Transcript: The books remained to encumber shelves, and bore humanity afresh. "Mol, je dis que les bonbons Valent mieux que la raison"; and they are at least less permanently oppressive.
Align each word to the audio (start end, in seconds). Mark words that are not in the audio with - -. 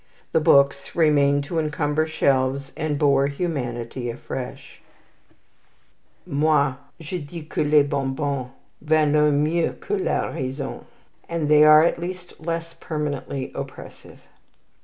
The 0.31 0.39
books 0.39 0.95
remained 0.95 1.43
to 1.43 1.59
encumber 1.59 2.07
shelves, 2.07 2.71
and 2.75 2.97
bore 2.97 3.27
humanity 3.27 4.09
afresh. 4.09 4.81
"Mol, 6.25 6.77
je 6.99 7.19
dis 7.19 7.47
que 7.47 7.63
les 7.63 7.83
bonbons 7.83 8.49
Valent 8.81 9.31
mieux 9.37 9.73
que 9.79 9.95
la 9.95 10.29
raison"; 10.29 10.85
and 11.29 11.47
they 11.47 11.63
are 11.63 11.83
at 11.83 11.99
least 11.99 12.39
less 12.43 12.73
permanently 12.73 13.51
oppressive. 13.53 14.21